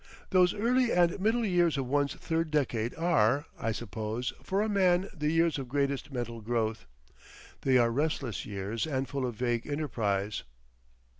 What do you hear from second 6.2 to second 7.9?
growth. They